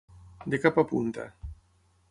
[0.53, 1.27] De cap a punta.